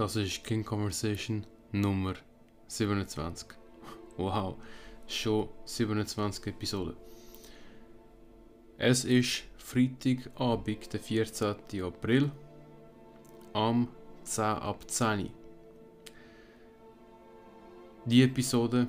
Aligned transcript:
Das 0.00 0.16
ist 0.16 0.42
King 0.44 0.64
Conversation 0.64 1.44
Nummer 1.72 2.14
27. 2.68 3.48
Wow, 4.16 4.56
schon 5.06 5.50
27 5.66 6.46
Episoden. 6.46 6.96
Es 8.78 9.04
ist 9.04 9.42
Freitagabend, 9.58 10.90
der 10.90 11.00
14. 11.00 11.54
April, 11.82 12.32
am 13.52 13.88
10 14.24 14.42
ab 14.42 14.90
10. 14.90 15.28
Die 18.06 18.22
Episode 18.22 18.88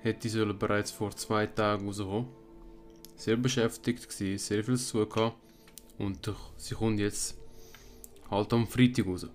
hätte 0.00 0.28
sollen 0.28 0.58
bereits 0.58 0.90
vor 0.90 1.12
zwei 1.12 1.46
Tagen 1.46 1.86
rauskommen. 1.86 2.26
Sehr 3.14 3.36
beschäftigt 3.36 4.08
gewesen, 4.08 4.38
sehr 4.38 4.64
viel 4.64 4.78
zu 4.78 5.04
tun 5.04 5.30
und 5.98 6.28
sie 6.56 6.74
kommt 6.74 6.98
jetzt 6.98 7.38
halt 8.28 8.52
am 8.52 8.66
Freitag 8.66 9.06
raus. 9.06 9.28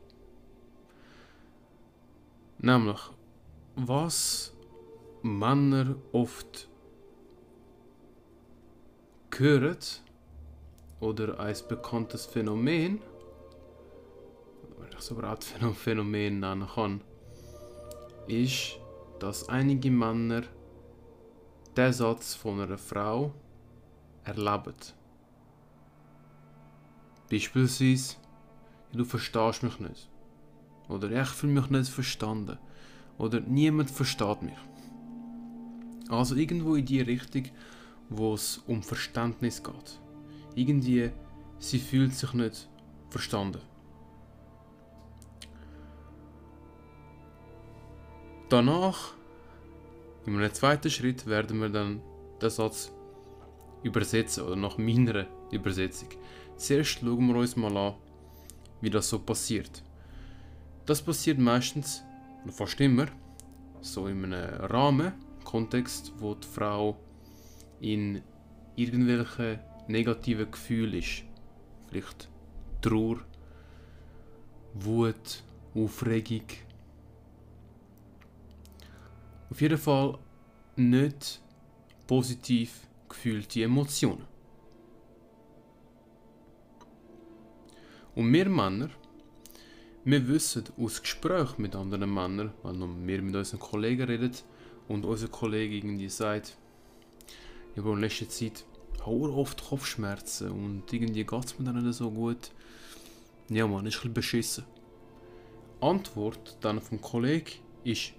Nämlich, 2.62 3.00
was 3.76 4.54
Männer 5.22 5.96
oft 6.12 6.68
hören 9.34 9.78
oder 11.00 11.40
ein 11.40 11.56
bekanntes 11.70 12.26
Phänomen, 12.26 13.02
wenn 14.78 14.90
ich 14.92 14.98
es 14.98 15.10
überhaupt 15.10 15.46
Phänomen 15.46 16.40
nennen 16.42 16.68
kann, 16.68 17.02
ist, 18.28 18.78
dass 19.20 19.48
einige 19.48 19.90
Männer 19.90 20.44
den 21.78 21.94
Satz 21.94 22.34
von 22.34 22.60
einer 22.60 22.78
Frau 22.78 23.34
erleben. 24.26 24.76
Beispielsweise, 27.32 28.18
du 28.92 29.06
verstehst 29.06 29.64
mich 29.64 29.80
nicht. 29.80 30.09
Oder 30.90 31.10
ich 31.22 31.30
fühle 31.30 31.54
mich 31.54 31.70
nicht 31.70 31.90
verstanden. 31.90 32.58
Oder 33.18 33.40
niemand 33.40 33.90
versteht 33.90 34.42
mich. 34.42 34.58
Also 36.10 36.36
irgendwo 36.36 36.76
in 36.76 36.86
die 36.86 37.02
Richtung, 37.02 37.44
wo 38.10 38.34
es 38.34 38.58
um 38.68 38.82
Verständnis 38.82 39.64
geht. 39.64 40.00
Irgendwie, 40.56 41.12
sie 41.60 41.80
fühlt 41.80 42.14
sich 42.14 42.34
nicht 42.34 42.68
verstanden. 43.10 43.62
Danach, 48.50 49.14
in 50.26 50.36
einem 50.36 50.54
zweiten 50.54 50.90
Schritt, 50.90 51.28
werden 51.28 51.60
wir 51.62 51.70
dann 51.70 52.02
den 52.42 52.50
Satz 52.50 52.92
übersetzen 53.84 54.44
oder 54.44 54.56
nach 54.56 54.80
meiner 54.80 55.28
Übersetzung. 55.52 56.10
Zuerst 56.58 57.00
schauen 57.00 57.28
wir 57.28 57.36
uns 57.36 57.56
mal 57.56 57.78
an, 57.78 57.94
wie 58.82 58.90
das 58.90 59.08
so 59.08 59.20
passiert. 59.20 59.84
Das 60.90 61.04
passiert 61.04 61.38
meistens, 61.38 62.04
fast 62.48 62.82
immer, 62.82 63.06
so 63.80 64.08
in 64.08 64.34
einem 64.34 64.60
Rahmen, 64.72 65.14
Kontext, 65.44 66.12
wo 66.18 66.34
die 66.34 66.48
Frau 66.48 66.98
in 67.80 68.24
irgendwelchen 68.76 69.60
negativen 69.88 70.50
Gefühlen 70.50 70.96
ist. 70.96 71.26
Vielleicht 71.88 72.28
Trauer, 72.82 73.20
Wut, 74.74 75.44
Aufregung. 75.76 76.48
Auf 79.52 79.62
jeden 79.62 79.78
Fall 79.78 80.18
nicht 80.76 81.40
positiv 82.08 82.88
gefühlte 83.08 83.62
Emotionen. 83.62 84.26
Und 88.16 88.34
wir 88.34 88.50
Männer, 88.50 88.90
wir 90.12 90.28
wissen 90.28 90.64
aus 90.78 91.02
Gesprächen 91.02 91.62
mit 91.62 91.76
anderen 91.76 92.12
Männern, 92.14 92.52
wenn 92.64 93.08
wir 93.08 93.22
mit 93.22 93.36
unseren 93.36 93.60
Kollegen 93.60 94.04
reden 94.04 94.36
und 94.88 95.06
unser 95.06 95.28
Kollege 95.28 95.76
irgendwie 95.76 96.10
sagt, 96.10 96.58
ich 97.74 97.78
habe 97.78 97.92
in 97.92 98.00
letzter 98.00 98.28
Zeit 98.28 98.66
oft 99.06 99.64
Kopfschmerzen 99.64 100.52
und 100.52 100.92
irgendwie 100.92 101.24
geht 101.24 101.46
es 101.46 101.60
mir 101.60 101.66
dann 101.66 101.84
nicht 101.84 101.96
so 101.96 102.10
gut. 102.12 102.52
Ja 103.50 103.68
man, 103.68 103.86
ist 103.86 103.96
ein 103.96 104.00
bisschen 104.00 104.14
beschissen. 104.14 104.64
Antwort 105.82 106.58
dann 106.62 106.82
vom 106.82 107.00
Kollegen 107.02 107.60
ist 107.84 108.14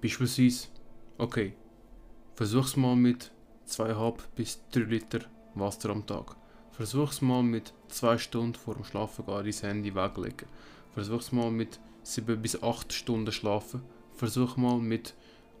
beispielsweise, 0.00 0.68
okay, 1.18 1.54
versuch's 2.34 2.76
mal 2.76 2.96
mit 2.96 3.30
2,5 3.68 4.18
bis 4.34 4.60
3 4.72 4.80
Liter 4.80 5.20
Wasser 5.54 5.90
am 5.90 6.06
Tag. 6.06 6.36
Versuch's 6.76 7.20
mal 7.20 7.44
mit 7.44 7.72
2 7.88 8.18
Stunden 8.18 8.54
vor 8.54 8.74
dem 8.74 8.82
Schlafen 8.82 9.24
gehen 9.24 9.44
dein 9.44 9.52
Handy 9.52 9.94
weglegen. 9.94 10.48
Versuch's 10.92 11.30
mal 11.30 11.52
mit 11.52 11.78
7 12.02 12.42
bis 12.42 12.60
8 12.60 12.92
Stunden 12.92 13.30
schlafen. 13.30 13.82
Versuch 14.16 14.56
mal 14.56 14.78
mit, 14.78 15.14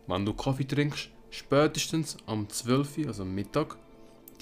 wenn 0.08 0.26
du 0.26 0.34
Kaffee 0.34 0.66
trinkst, 0.66 1.10
spätestens 1.30 2.16
am 2.26 2.48
12, 2.48 3.06
also 3.06 3.22
am 3.22 3.32
Mittag, 3.32 3.76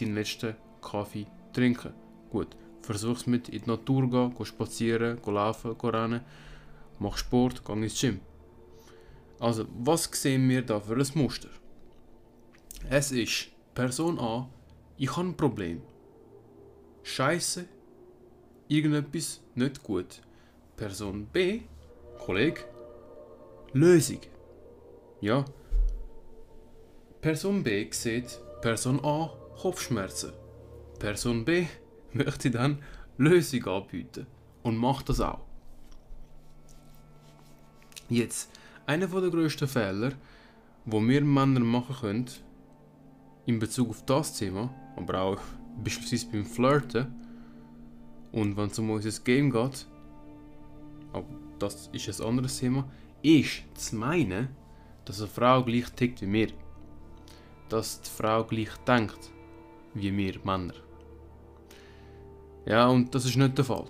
deinen 0.01 0.15
letzten 0.15 0.57
Kaffee 0.81 1.27
trinken. 1.53 1.93
Gut, 2.31 2.57
versuch's 2.81 3.27
mit 3.27 3.51
in 3.51 3.61
die 3.61 3.71
Natur 3.71 4.09
gehen, 4.09 4.35
geh 4.37 4.45
spazieren, 4.47 5.19
geh 5.23 5.31
laufen, 5.31 5.77
geh 5.79 5.89
rennen, 5.89 6.23
mach 6.99 7.19
Sport, 7.19 7.63
geh 7.67 7.73
ins 7.75 8.01
Gym. 8.01 8.21
Also, 9.39 9.67
was 9.79 10.05
sehen 10.05 10.49
wir 10.49 10.63
da 10.63 10.81
für 10.81 10.97
ein 10.97 11.07
Muster? 11.15 11.51
Es 12.89 13.13
ist 13.13 13.49
Person 13.75 14.19
A, 14.19 14.49
ich 14.97 15.15
habe 15.15 15.29
ein 15.29 15.37
Problem. 15.37 15.83
Scheiße, 17.03 17.65
irgendetwas 18.69 19.41
nicht 19.55 19.83
gut. 19.83 20.23
Person 20.77 21.27
B, 21.27 21.63
Kollege, 22.19 22.65
Lösung. 23.73 24.21
Ja. 25.21 25.45
Person 27.21 27.63
B 27.63 27.89
sieht 27.91 28.41
Person 28.61 29.01
A 29.05 29.33
Kopfschmerzen. 29.61 30.33
Person 30.99 31.45
B 31.45 31.67
möchte 32.13 32.51
dann 32.51 32.83
Lösung 33.19 33.65
anbieten 33.67 34.27
und 34.63 34.77
macht 34.77 35.09
das 35.09 35.21
auch. 35.21 35.45
Jetzt, 38.09 38.51
einer 38.87 39.07
der 39.07 39.31
grössten 39.31 39.69
Fehler, 39.69 40.13
wo 40.85 41.01
wir 41.01 41.23
Männer 41.23 41.61
machen 41.61 41.97
können, 42.01 42.31
in 43.47 43.59
Bezug 43.59 43.91
auf 43.91 44.05
das 44.05 44.37
Thema, 44.37 44.75
aber 44.97 45.21
auch 45.21 45.41
beispielsweise 45.83 46.27
beim 46.31 46.45
Flirten 46.45 47.07
und 48.33 48.57
wenn 48.57 48.69
es 48.69 48.79
um 48.79 48.91
unser 48.91 49.23
Game 49.23 49.51
geht, 49.51 49.87
aber 51.13 51.27
das 51.59 51.89
ist 51.93 52.21
ein 52.21 52.27
anderes 52.27 52.59
Thema, 52.59 52.89
ist 53.23 53.63
zu 53.75 53.97
meinen, 53.97 54.49
dass 55.05 55.21
eine 55.21 55.29
Frau 55.29 55.63
gleich 55.63 55.91
tickt 55.91 56.23
wie 56.23 56.33
wir. 56.33 56.49
Dass 57.69 58.01
die 58.01 58.11
Frau 58.11 58.45
gleich 58.45 58.75
denkt 58.87 59.31
wie 59.95 60.17
wir 60.17 60.39
Männer. 60.45 60.75
Ja, 62.67 62.89
und 62.89 63.15
das 63.15 63.25
ist 63.25 63.37
nicht 63.37 63.59
der 63.59 63.65
Fall. 63.65 63.87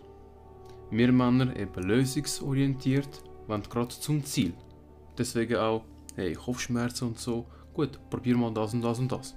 Wir 0.91 1.13
Männer 1.13 1.55
eben 1.57 1.83
lösungsorientiert, 1.83 3.23
wollen 3.47 3.63
gerade 3.63 3.89
zum 3.89 4.25
Ziel. 4.25 4.55
Deswegen 5.17 5.57
auch, 5.57 5.85
hey, 6.17 6.35
Kopfschmerzen 6.35 7.09
und 7.09 7.19
so, 7.19 7.47
gut, 7.73 7.99
probier 8.11 8.37
mal 8.37 8.53
das 8.53 8.75
und 8.75 8.83
das 8.83 8.99
und 8.99 9.13
das. 9.13 9.35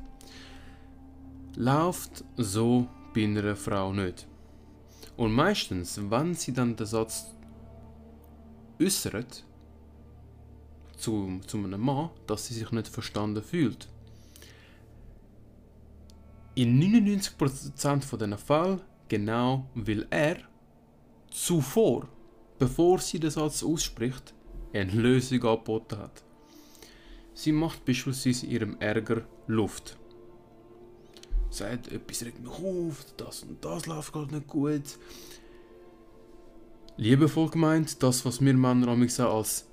Läuft 1.56 2.24
so 2.38 2.88
bei 3.14 3.24
einer 3.24 3.56
Frau 3.56 3.94
nicht. 3.94 4.28
Und 5.16 5.32
meistens, 5.32 6.00
wenn 6.10 6.34
sie 6.34 6.52
dann 6.52 6.76
den 6.76 6.86
Satz 6.86 7.34
äußert, 8.82 9.46
zu, 10.98 11.40
zu 11.48 11.58
einem 11.58 11.80
Mann, 11.82 12.10
dass 12.28 12.48
sie 12.48 12.56
sich 12.56 12.72
nicht 12.72 12.88
verstanden 12.88 13.42
fühlt. 13.42 13.88
In 16.56 16.82
99% 16.82 18.02
von 18.02 18.20
diesen 18.20 18.38
Fällen 18.38 18.82
genau 19.08 19.70
weil 19.76 20.08
er 20.10 20.38
zuvor, 21.30 22.08
bevor 22.60 23.00
sie 23.00 23.20
den 23.20 23.30
Satz 23.30 23.64
ausspricht, 23.64 24.34
eine 24.74 24.92
Lösung 24.92 25.44
angeboten 25.44 25.98
hat. 25.98 26.24
Sie 27.34 27.52
macht 27.52 27.86
beispielsweise 27.86 28.46
ihrem 28.46 28.78
Ärger 28.80 29.24
Luft. 29.48 29.98
Sagt, 31.56 31.92
etwas 31.92 32.24
regt 32.24 32.42
mich 32.42 32.52
auf, 32.52 33.06
das 33.16 33.44
und 33.44 33.64
das 33.64 33.86
läuft 33.86 34.12
gerade 34.12 34.36
nicht 34.36 34.48
gut. 34.48 35.00
Liebevoll 36.98 37.50
gemeint, 37.50 38.04
das, 38.04 38.26
was 38.26 38.42
wir 38.42 38.54
Männer 38.54 38.90
auch 38.92 39.38
als 39.38 39.66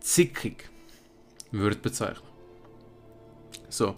zickig 0.00 0.68
würde 1.52 1.76
bezeichnen. 1.76 2.28
So. 3.68 3.94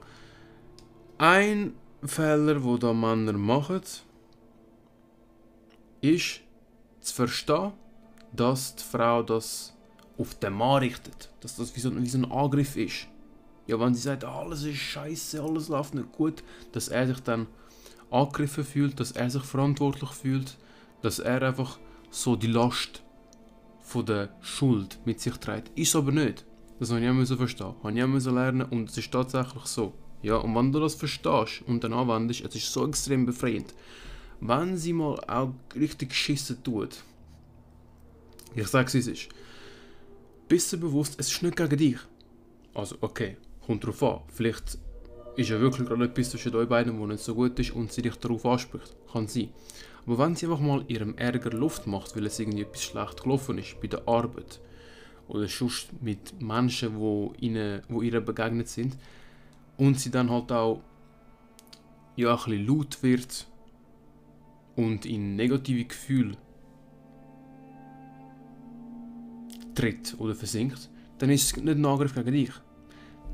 Ein 1.17 1.73
Fehler, 2.05 2.63
wo 2.63 2.77
da 2.77 2.93
Männer 2.93 3.33
machen, 3.33 3.81
ist 6.03 6.41
zu 7.01 7.15
verstehen, 7.15 7.73
dass 8.33 8.77
die 8.77 8.83
Frau 8.83 9.23
das 9.23 9.75
auf 10.19 10.35
den 10.35 10.53
Mann 10.53 10.83
richtet. 10.83 11.31
Dass 11.41 11.57
das 11.57 11.75
wie 11.77 11.81
so, 11.81 11.95
wie 11.97 12.09
so 12.09 12.19
ein 12.19 12.31
Angriff 12.31 12.77
ist. 12.77 13.07
Ja, 13.67 13.79
wenn 13.79 13.95
sie 13.95 14.03
sagt, 14.03 14.25
alles 14.25 14.65
ist 14.65 14.79
scheiße, 14.79 15.43
alles 15.43 15.69
läuft 15.69 15.95
nicht 15.95 16.13
gut, 16.13 16.43
dass 16.73 16.89
er 16.89 17.07
sich 17.07 17.21
dann 17.21 17.47
angegriffen 18.11 18.65
fühlt, 18.65 18.99
dass 19.01 19.13
er 19.13 19.31
sich 19.31 19.43
verantwortlich 19.43 20.11
fühlt, 20.11 20.57
dass 21.01 21.19
er 21.19 21.43
einfach 21.43 21.79
so 22.11 22.37
die 22.37 22.49
Last 22.49 23.03
von 23.81 24.07
der 24.07 24.35
Schuld 24.41 24.99
mit 25.05 25.21
sich 25.21 25.37
trägt. 25.37 25.77
Ist 25.79 25.97
aber 25.97 26.13
nicht. 26.13 26.45
Das 26.79 26.91
habe 26.91 27.01
ich 27.01 27.09
auch 27.09 27.37
verstehen. 27.37 27.75
Habe 27.83 27.99
ich 27.99 28.05
auch 28.05 28.33
lernen 28.33 28.63
und 28.63 28.91
es 28.91 28.99
ist 28.99 29.13
tatsächlich 29.13 29.65
so. 29.65 29.95
Ja, 30.23 30.37
und 30.37 30.55
wenn 30.55 30.73
du 30.73 30.81
das 30.81 30.95
verstehst 30.95 31.63
und 31.67 31.83
dann 31.83 31.93
anwendest, 31.93 32.45
es 32.45 32.55
ist 32.55 32.73
so 32.73 32.87
extrem 32.87 33.27
befreiend. 33.27 33.75
Wenn 34.41 34.77
sie 34.77 34.93
mal 34.93 35.19
auch 35.27 35.53
richtig 35.75 36.11
geschissen 36.11 36.63
tut, 36.63 37.03
ich 38.55 38.69
sage 38.69 38.87
es 38.87 39.07
ist, 39.07 39.29
bist 40.49 40.73
du 40.73 40.79
bewusst, 40.79 41.15
es 41.19 41.33
ist 41.33 41.43
nicht 41.43 41.57
gegen 41.57 41.77
dich. 41.77 41.99
Also, 42.75 42.97
okay, 43.01 43.37
kommt 43.73 43.87
drauf 43.87 44.03
an. 44.03 44.21
Vielleicht 44.29 44.79
ist 45.37 45.49
ja 45.49 45.59
wirklich 45.61 45.89
gerade 45.89 46.05
etwas 46.05 46.31
zwischen 46.31 46.55
euch 46.55 46.69
beiden, 46.69 46.99
wo 46.99 47.07
nicht 47.07 47.23
so 47.23 47.35
gut 47.35 47.59
ist 47.59 47.71
und 47.73 47.91
sie 47.93 48.03
dich 48.03 48.17
darauf 48.17 48.45
anspricht. 48.45 48.95
Kann 49.11 49.27
sein. 49.29 49.49
Aber 50.07 50.19
wenn 50.19 50.35
sie 50.35 50.47
einfach 50.47 50.61
mal 50.61 50.85
ihrem 50.89 51.17
Ärger 51.17 51.51
Luft 51.51 51.87
macht, 51.87 52.15
weil 52.17 52.27
es 52.27 52.39
irgendwie 52.39 52.63
etwas 52.63 52.83
schlecht 52.83 53.23
gelaufen 53.23 53.59
ist 53.59 53.81
bei 53.81 53.89
der 53.89 54.07
Arbeit 54.07 54.61
oder 55.29 55.49
sonst 55.49 56.03
mit 56.03 56.41
Menschen, 56.43 56.97
wo, 56.97 57.33
ihnen, 57.39 57.83
wo 57.89 58.03
ihr 58.03 58.21
begegnet 58.21 58.69
sind 58.69 58.97
und 59.79 59.99
sie 59.99 60.11
dann 60.11 60.29
halt 60.29 60.53
auch 60.53 60.83
ja, 62.17 62.31
ein 62.31 62.37
bisschen 62.37 62.67
laut 62.67 63.03
wird 63.03 63.47
und 64.77 65.07
in 65.07 65.37
negative 65.37 65.85
Gefühle 65.85 66.37
tritt 69.75 70.15
oder 70.19 70.35
versinkt, 70.35 70.91
dann 71.19 71.31
ist 71.31 71.45
es 71.45 71.57
nicht 71.57 71.77
ein 71.77 71.87
Angriff 71.87 72.15
gegen 72.15 72.33
dich. 72.33 72.51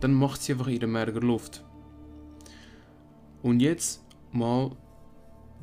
Dann 0.00 0.14
macht 0.14 0.42
sie 0.42 0.52
einfach 0.52 0.68
ihren 0.68 0.94
Ärger 0.94 1.20
Luft. 1.20 1.64
Und 3.42 3.60
jetzt 3.60 4.04
mal 4.32 4.70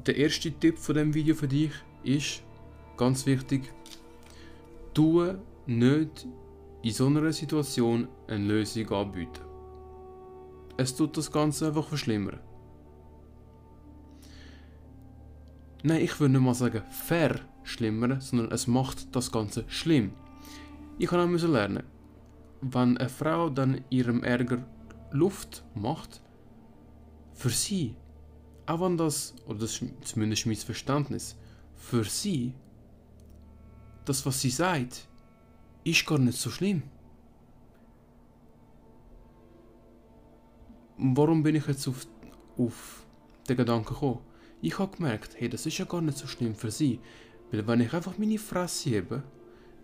der 0.06 0.18
erste 0.18 0.52
Tipp 0.52 0.78
von 0.78 0.96
dem 0.96 1.14
Video 1.14 1.36
für 1.36 1.48
dich 1.48 1.72
ist 2.04 2.44
ganz 2.98 3.26
wichtig: 3.26 3.74
tue 4.94 5.40
nicht 5.66 6.28
in 6.82 6.92
so 6.92 7.08
einer 7.08 7.32
Situation 7.32 8.08
eine 8.28 8.46
Lösung 8.46 8.90
anbieten. 8.92 9.42
Es 10.78 10.96
tut 10.96 11.18
das 11.18 11.32
Ganze 11.32 11.68
einfach 11.68 11.88
verschlimmern. 11.88 12.40
Nein, 15.84 16.02
ich 16.02 16.20
würde 16.20 16.34
nicht 16.34 16.42
mal 16.42 16.54
sagen 16.54 16.82
verschlimmern, 17.06 18.20
sondern 18.20 18.52
es 18.52 18.68
macht 18.68 19.16
das 19.16 19.32
Ganze 19.32 19.64
schlimm. 19.68 20.14
Ich 20.98 21.08
kann 21.08 21.20
auch 21.20 21.48
lernen, 21.48 21.84
wenn 22.74 22.98
eine 22.98 23.10
Frau 23.10 23.50
dann 23.50 23.84
ihrem 23.90 24.24
Ärger 24.24 24.66
Luft 25.12 25.64
macht, 25.76 26.22
für 27.34 27.50
sie, 27.50 27.96
auch 28.66 28.82
wenn 28.82 28.98
das, 28.98 29.36
oder 29.46 29.60
das 29.60 29.82
ist 29.82 29.84
zumindest 30.02 30.46
mein 30.48 30.56
Verständnis, 30.56 31.38
für 31.76 32.04
sie, 32.04 32.54
das, 34.06 34.26
was 34.26 34.42
sie 34.42 34.50
sagt, 34.50 35.08
ist 35.84 36.06
gar 36.06 36.18
nicht 36.18 36.38
so 36.38 36.50
schlimm. 36.50 36.84
Warum 40.98 41.44
bin 41.44 41.56
ich 41.56 41.68
jetzt 41.68 41.88
auf, 41.88 42.08
auf 42.58 43.06
den 43.48 43.58
Gedanken 43.58 43.94
gekommen? 43.94 44.22
Ich 44.62 44.80
habe 44.80 44.96
gemerkt, 44.96 45.36
hey, 45.38 45.50
das 45.50 45.66
ist 45.66 45.78
ja 45.78 45.86
gar 45.86 46.02
nicht 46.02 46.18
so 46.18 46.26
schlimm 46.26 46.56
für 46.56 46.72
sie. 46.72 47.00
Weil 47.52 47.68
wenn 47.68 47.82
ich 47.82 47.94
einfach 47.94 48.18
meine 48.18 48.40
Fresse 48.40 48.90
hebe, 48.90 49.24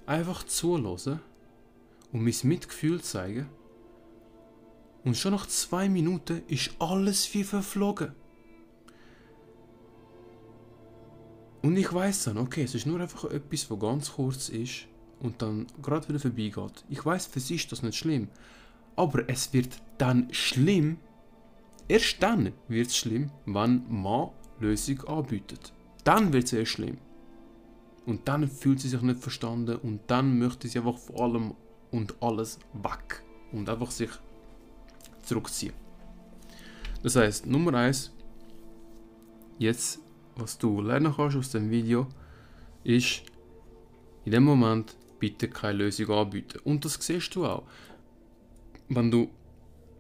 einfach 0.06 0.44
zulasse 0.44 1.20
und 2.12 2.24
mein 2.24 2.36
Mitgefühl 2.44 3.02
zeige, 3.02 3.48
und 5.04 5.18
schon 5.18 5.34
nach 5.34 5.48
zwei 5.48 5.90
Minuten 5.90 6.44
ist 6.48 6.72
alles 6.80 7.34
wie 7.34 7.44
verflogen. 7.44 8.14
Und 11.64 11.78
ich 11.78 11.92
weiß 11.92 12.26
dann, 12.26 12.38
okay, 12.38 12.64
es 12.64 12.76
ist 12.76 12.86
nur 12.86 13.00
einfach 13.00 13.26
etwas, 13.26 13.70
was 13.70 13.80
ganz 13.80 14.12
kurz 14.14 14.50
ist 14.50 14.88
und 15.20 15.42
dann 15.42 15.68
gerade 15.82 16.08
wieder 16.10 16.20
vorbeigeht. 16.20 16.86
Ich 16.90 17.06
weiß, 17.06 17.28
für 17.28 17.40
sie 17.40 17.56
ist 17.56 17.72
das 17.72 17.84
nicht 17.84 17.98
schlimm. 17.98 18.30
Aber 18.96 19.30
es 19.30 19.54
wird 19.54 19.82
dann 19.98 20.28
schlimm, 20.32 20.98
erst 21.88 22.22
dann 22.22 22.54
wird 22.68 22.88
es 22.88 22.98
schlimm, 22.98 23.32
wenn 23.46 23.84
man 23.90 24.32
Lösung 24.60 25.04
anbietet. 25.06 25.72
Dann 26.04 26.34
wird 26.34 26.46
es 26.46 26.54
erst 26.54 26.72
schlimm. 26.72 26.98
Und 28.06 28.28
dann 28.28 28.48
fühlt 28.48 28.80
sie 28.80 28.90
sich 28.90 29.02
nicht 29.02 29.20
verstanden 29.20 29.78
und 29.78 30.02
dann 30.08 30.40
möchte 30.40 30.68
sie 30.68 30.80
einfach 30.80 30.98
vor 30.98 31.22
allem 31.22 31.54
und 31.92 32.16
alles 32.22 32.60
weg. 32.74 33.24
Und 33.52 33.70
einfach 33.70 33.92
sich 33.92 34.10
zurückziehen. 35.24 35.74
Das 37.04 37.16
heißt, 37.16 37.46
Nummer 37.46 37.74
eins, 37.74 38.12
jetzt, 39.58 40.00
was 40.36 40.58
du 40.58 40.82
lernen 40.82 41.14
kannst 41.16 41.38
aus 41.38 41.52
dem 41.52 41.70
Video, 41.70 42.08
ist 42.84 43.24
in 44.26 44.32
dem 44.32 44.44
Moment 44.44 44.96
bitte 45.20 45.50
keine 45.50 45.80
Lösung 45.80 46.10
anbieten. 46.12 46.60
Und 46.64 46.86
das 46.86 46.96
siehst 46.96 47.36
du 47.36 47.46
auch. 47.46 47.64
Wenn 48.90 49.12
du, 49.12 49.30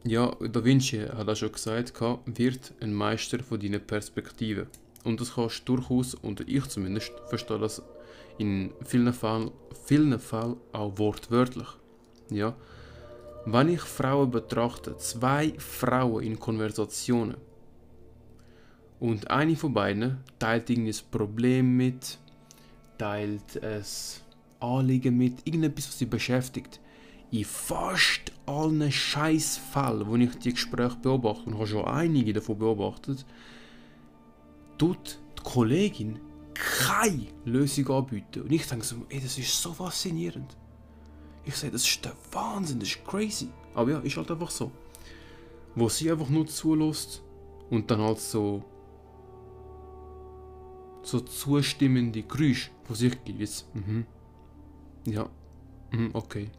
ja, 0.03 0.31
Da 0.39 0.63
Vinci 0.63 0.99
hat 0.99 1.29
auch 1.29 1.35
schon 1.35 1.51
gesagt, 1.51 1.99
wird 2.25 2.73
ein 2.81 2.93
Meister 2.93 3.39
von 3.43 3.59
deiner 3.59 3.79
Perspektive. 3.79 4.67
Und 5.03 5.19
das 5.19 5.35
kannst 5.35 5.67
du 5.67 5.77
durchaus, 5.77 6.13
und 6.15 6.41
ich 6.41 6.65
zumindest, 6.67 7.11
verstehe 7.27 7.59
das 7.59 7.81
in 8.37 8.71
vielen 8.85 9.13
Fällen, 9.13 9.51
vielen 9.85 10.19
Fällen 10.19 10.57
auch 10.71 10.97
wortwörtlich. 10.97 11.67
Ja, 12.31 12.55
wenn 13.45 13.69
ich 13.69 13.81
Frauen 13.81 14.31
betrachte, 14.31 14.95
zwei 14.97 15.53
Frauen 15.57 16.23
in 16.23 16.39
Konversationen 16.39 17.35
und 18.99 19.29
eine 19.29 19.55
von 19.55 19.73
beiden 19.73 20.19
teilt 20.39 20.69
irgendwie 20.69 20.91
ein 20.91 21.11
Problem 21.11 21.75
mit, 21.75 22.17
teilt 22.97 23.57
es 23.57 24.21
Anliegen 24.61 25.17
mit, 25.17 25.45
irgendetwas, 25.45 25.87
was 25.87 25.99
sie 25.99 26.05
beschäftigt. 26.05 26.79
In 27.31 27.45
fast 27.45 28.31
allen 28.45 28.91
Scheißfällen, 28.91 30.07
wo 30.07 30.15
ich 30.15 30.37
die 30.37 30.53
Gespräche 30.53 30.97
beobachte, 31.01 31.49
und 31.49 31.55
habe 31.55 31.67
schon 31.67 31.85
einige 31.85 32.33
davon 32.33 32.59
beobachtet, 32.59 33.25
tut 34.77 35.19
die 35.37 35.43
Kollegin 35.43 36.19
keine 36.53 37.27
Lösung 37.45 37.89
anbieten. 37.89 38.43
Und 38.43 38.51
ich 38.51 38.67
denke 38.67 38.85
so, 38.85 38.97
ey, 39.09 39.19
das 39.19 39.37
ist 39.37 39.61
so 39.61 39.73
faszinierend. 39.73 40.55
Ich 41.45 41.55
sage, 41.55 41.73
das 41.73 41.83
ist 41.87 42.05
der 42.05 42.13
Wahnsinn, 42.31 42.79
das 42.79 42.89
ist 42.89 43.05
crazy. 43.05 43.49
Aber 43.73 43.91
ja, 43.91 43.99
ist 43.99 44.17
halt 44.17 44.29
einfach 44.31 44.51
so. 44.51 44.71
Wo 45.75 45.89
sie 45.89 46.11
einfach 46.11 46.29
nur 46.29 46.45
zulässt 46.47 47.21
und 47.69 47.89
dann 47.89 48.01
halt 48.01 48.19
so 48.19 48.63
so 51.03 51.19
zustimmende 51.19 52.23
Geräusche 52.23 52.69
von 52.83 52.95
sich 52.95 53.23
gibt. 53.23 53.39
Jetzt, 53.39 53.65
mhm. 53.73 54.05
Ja, 55.05 55.29
mhm, 55.91 56.11
okay. 56.13 56.49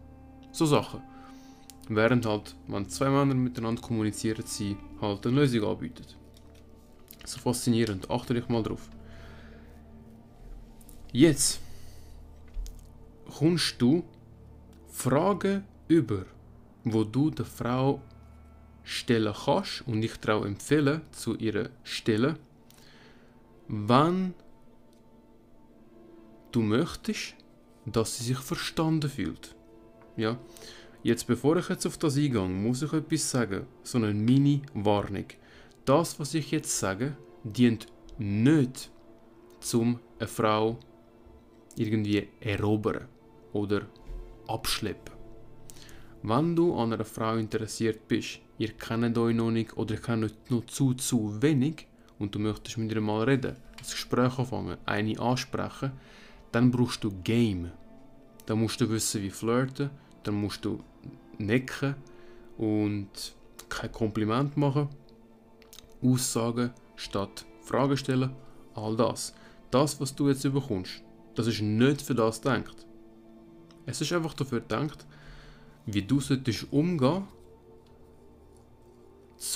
So 0.51 0.67
Sachen. 0.67 1.01
Während 1.89 2.27
halt, 2.27 2.55
wenn 2.69 2.89
zwei 2.89 3.09
Männer 3.09 3.35
miteinander 3.35 3.83
kommunizieren, 3.83 4.45
sie 4.47 4.77
halt 5.01 5.27
eine 5.27 5.37
Lösung 5.37 5.65
anbieten. 5.65 6.05
So 7.25 7.39
faszinierend, 7.41 8.11
achte 8.11 8.35
dich 8.35 8.49
mal 8.49 8.63
drauf. 8.63 8.89
Jetzt 11.13 11.61
kommst 13.39 13.81
du 13.81 14.03
Fragen 14.93 15.65
über, 15.89 16.27
wo 16.85 17.03
du 17.03 17.31
der 17.31 17.47
Frau 17.47 18.01
stellen 18.85 19.35
kannst 19.45 19.83
und 19.87 20.03
ich 20.03 20.17
traue 20.19 20.47
empfehlen 20.47 21.01
zu 21.13 21.35
ihrer 21.37 21.71
Stelle, 21.83 22.37
wenn 23.69 24.35
du 26.53 26.61
möchtest, 26.61 27.35
dass 27.87 28.19
sie 28.19 28.25
sich 28.25 28.39
verstanden 28.39 29.09
fühlt. 29.09 29.57
Ja, 30.17 30.39
jetzt 31.03 31.27
bevor 31.27 31.57
ich 31.57 31.71
jetzt 31.71 31.87
auf 31.87 31.97
das 31.97 32.17
eingehe, 32.17 32.47
muss 32.47 32.83
ich 32.83 32.93
etwas 32.93 33.31
sagen, 33.31 33.67
so 33.83 33.99
eine 33.99 34.13
Mini-Warnung. 34.13 35.27
Das, 35.87 36.21
was 36.21 36.35
ich 36.35 36.51
jetzt 36.51 36.79
sage, 36.79 37.17
dient 37.43 37.87
nicht 38.19 38.91
zum 39.61 39.99
eine 40.19 40.29
Frau 40.29 40.79
irgendwie 41.77 42.29
erobern 42.41 43.09
oder 43.53 43.87
abschleppen. 44.47 45.15
Wenn 46.23 46.55
du 46.55 46.75
an 46.77 46.93
einer 46.93 47.05
Frau 47.05 47.37
interessiert 47.37 48.07
bist, 48.07 48.41
ihr 48.59 48.73
kennt 48.73 49.19
euch 49.19 49.35
noch 49.35 49.51
nicht 49.51 49.77
oder 49.77 49.95
ihr 49.95 50.01
kennt 50.01 50.51
noch 50.51 50.67
zu, 50.67 50.95
zu 50.95 51.43
wenig 51.43 51.89
und 52.19 52.35
du 52.35 52.39
möchtest 52.39 52.79
mit 52.79 52.93
ihr 52.93 53.01
mal 53.01 53.25
reden, 53.25 53.57
ein 53.57 53.83
Gespräch 53.83 54.39
anfangen, 54.39 54.77
eine 54.87 55.19
ansprechen, 55.19 55.93
dann 56.53 56.71
brauchst 56.71 57.03
du 57.03 57.11
Game. 57.25 57.73
Dann 58.47 58.61
musst 58.61 58.81
du 58.81 58.89
wissen, 58.89 59.23
wie 59.23 59.31
flirten, 59.31 59.91
dann 60.23 60.35
musst 60.35 60.65
du 60.65 60.79
necken 61.39 61.97
und 62.57 63.35
kein 63.69 63.91
Kompliment 63.91 64.57
machen, 64.57 64.89
Aussagen 66.03 66.71
statt 66.97 67.45
Fragen 67.63 67.97
stellen, 67.97 68.31
all 68.75 68.97
das. 68.97 69.35
Das, 69.71 70.01
was 70.01 70.15
du 70.15 70.29
jetzt 70.29 70.43
bekommst, 70.43 71.03
das 71.35 71.47
ist 71.47 71.63
nicht 71.63 72.03
für 72.03 72.15
das 72.15 72.41
gedacht. 72.41 72.87
Es 73.87 74.01
ist 74.01 74.13
einfach 74.13 74.35
dafür 74.35 74.61
gedacht, 74.61 75.07
wie 75.87 76.03
du 76.03 76.21
solltest 76.21 76.73
umgehen, 76.73 77.25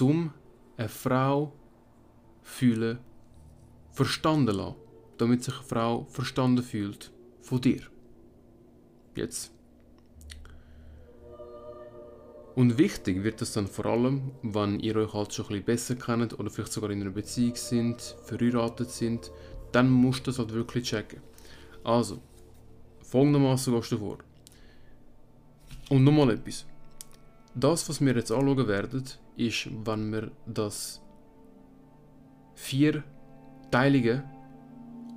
um 0.01 0.33
eine 0.77 0.89
Frau 0.89 1.53
fühlen, 2.43 2.99
verstanden 3.93 4.57
lassen, 4.57 4.77
damit 5.19 5.45
sich 5.45 5.55
eine 5.55 5.65
Frau 5.65 6.05
verstanden 6.11 6.63
fühlt 6.63 7.13
von 7.41 7.61
dir. 7.61 7.83
Jetzt. 9.15 9.53
Und 12.55 12.79
wichtig 12.79 13.23
wird 13.23 13.43
es 13.43 13.53
dann 13.53 13.67
vor 13.67 13.87
allem, 13.87 14.33
wenn 14.43 14.81
ihr 14.81 14.97
euch 14.97 15.13
halt 15.13 15.33
schon 15.35 15.47
ein 15.47 15.63
bisschen 15.63 15.97
besser 15.99 16.17
kennt 16.17 16.39
oder 16.39 16.51
vielleicht 16.51 16.73
sogar 16.73 16.91
in 16.91 17.03
einer 17.03 17.11
Beziehung 17.11 17.55
sind, 17.55 18.01
verheiratet 18.25 18.91
sind, 18.91 19.31
dann 19.73 19.91
musst 19.91 20.27
du 20.27 20.31
das 20.31 20.39
halt 20.39 20.55
wirklich 20.55 20.89
checken. 20.89 21.21
Also, 21.85 22.21
folgendermaßen 23.17 23.73
gehst 23.75 23.93
du 23.93 23.99
vor. 23.99 24.19
Und 25.89 26.05
nochmal 26.05 26.31
etwas. 26.31 26.67
Das, 27.55 27.89
was 27.89 28.01
wir 28.03 28.15
jetzt 28.15 28.31
anschauen 28.31 28.69
werden, 28.69 29.05
ist, 29.39 29.69
wenn 29.87 30.13
wir 30.13 30.31
das 30.47 31.01
vierteilige 32.55 34.23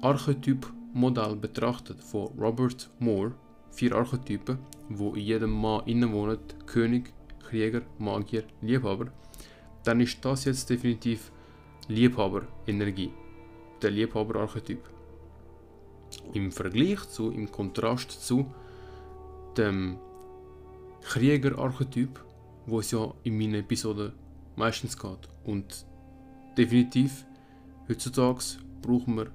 Archetyp-Modell 0.01 1.35
betrachtet 1.35 1.99
von 1.99 2.27
Robert 2.39 2.89
Moore, 2.99 3.33
vier 3.71 3.93
Archetypen, 3.93 4.59
wo 4.87 5.13
in 5.15 5.25
jedem 5.31 5.51
Mann 5.51 5.85
innen 5.85 6.13
wohnen, 6.13 6.39
König, 6.67 7.11
Krieger, 7.49 7.81
Magier, 7.97 8.45
Liebhaber, 8.61 9.07
dann 9.83 9.99
ist 9.99 10.23
das 10.23 10.45
jetzt 10.45 10.69
definitiv 10.69 11.33
Liebhaber-Energie, 11.89 13.11
der 13.81 13.91
Liebhaber-Archetyp. 13.91 14.98
Im 16.33 16.51
Vergleich 16.51 17.07
zu, 17.09 17.31
im 17.31 17.51
Kontrast 17.51 18.11
zu 18.11 18.53
dem 19.57 19.97
Krieger-Archetyp, 21.01 22.23
wo 22.65 22.79
es 22.79 22.91
ja 22.91 23.13
in 23.23 23.37
meinen 23.37 23.55
Episoden 23.55 24.13
meistens 24.55 24.97
geht. 24.97 25.29
Und 25.43 25.85
definitiv, 26.57 27.25
heutzutage 27.87 28.43
brauchen 28.81 29.15
wir 29.15 29.31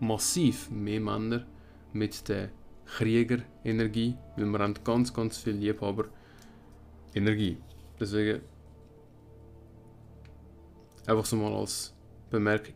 massiv 0.00 0.70
mehr 0.70 1.00
Männer 1.00 1.46
mit 1.92 2.28
der 2.28 2.50
Krieger-Energie, 2.86 4.16
weil 4.36 4.46
wir 4.46 4.58
haben 4.58 4.74
ganz, 4.84 5.12
ganz 5.12 5.38
viele 5.38 5.56
Liebhaber 5.56 6.06
Energie. 7.14 7.58
Deswegen 7.98 8.40
einfach 11.06 11.24
so 11.24 11.36
mal 11.36 11.54
als 11.54 11.94
Bemerkung. 12.30 12.74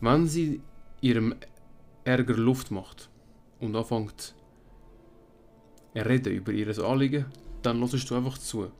Wenn 0.00 0.26
sie 0.26 0.60
ihrem 1.00 1.34
Ärger 2.04 2.36
Luft 2.36 2.70
macht 2.70 3.08
und 3.60 3.74
anfängt 3.74 4.34
reden 5.94 6.32
über 6.32 6.52
ihr 6.52 6.78
Anliegen, 6.84 7.26
dann 7.62 7.80
hörst 7.80 8.10
du 8.10 8.14
einfach 8.14 8.38
zu. 8.38 8.70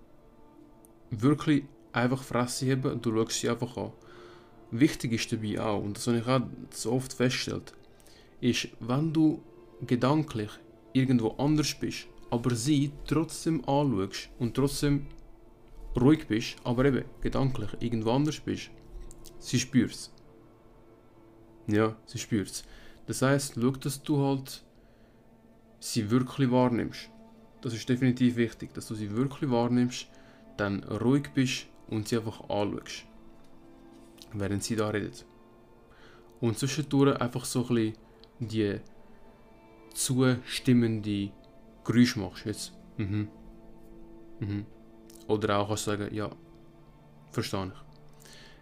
Wirklich 1.10 1.64
einfach 1.92 2.22
Fresse 2.22 2.66
heben 2.66 2.92
und 2.92 3.06
du 3.06 3.14
schaust 3.14 3.40
sie 3.40 3.48
einfach 3.48 3.76
an. 3.76 3.92
Wichtig 4.70 5.12
ist 5.12 5.32
dabei 5.32 5.60
auch, 5.60 5.82
und 5.82 5.96
das 5.96 6.06
habe 6.06 6.18
ich 6.18 6.26
auch 6.26 6.42
so 6.70 6.92
oft 6.92 7.12
festgestellt, 7.12 7.72
ist, 8.40 8.68
wenn 8.80 9.12
du 9.12 9.40
gedanklich 9.86 10.50
irgendwo 10.92 11.30
anders 11.38 11.74
bist, 11.78 12.08
aber 12.30 12.54
sie 12.54 12.90
trotzdem 13.06 13.60
anschaust 13.68 14.30
und 14.38 14.54
trotzdem 14.54 15.06
ruhig 15.96 16.26
bist, 16.26 16.56
aber 16.64 16.86
eben 16.86 17.04
gedanklich 17.20 17.70
irgendwo 17.78 18.10
anders 18.10 18.40
bist, 18.40 18.70
sie 19.38 19.60
spürt 19.60 19.92
es. 19.92 20.12
Ja, 21.68 21.96
sie 22.06 22.18
spürt 22.18 22.48
es. 22.48 22.64
Das 23.06 23.22
heißt, 23.22 23.54
schau, 23.60 23.70
dass 23.70 24.02
du 24.02 24.24
halt 24.24 24.64
sie 25.78 26.10
wirklich 26.10 26.50
wahrnimmst. 26.50 27.10
Das 27.60 27.74
ist 27.74 27.88
definitiv 27.88 28.36
wichtig, 28.36 28.72
dass 28.74 28.88
du 28.88 28.94
sie 28.94 29.14
wirklich 29.14 29.50
wahrnimmst, 29.50 30.08
dann 30.56 30.84
ruhig 30.84 31.30
bist 31.34 31.66
und 31.88 32.08
sie 32.08 32.16
einfach 32.16 32.48
anschaust, 32.48 33.04
während 34.32 34.62
sie 34.62 34.76
da 34.76 34.88
redet. 34.88 35.26
Und 36.40 36.58
zwischendurch 36.58 37.20
einfach 37.20 37.44
so 37.44 37.62
ein 37.62 37.68
bisschen 37.68 37.94
die 38.40 38.80
zustimmende 39.94 41.32
Geräusch 41.84 42.16
machst. 42.16 42.44
Jetzt, 42.44 42.72
mhm. 42.96 43.28
Mhm. 44.40 44.66
Oder 45.28 45.58
auch 45.58 45.68
kannst 45.68 45.86
du 45.86 45.92
sagen, 45.92 46.14
ja, 46.14 46.30
verstehe 47.30 47.66
ich. 47.66 47.84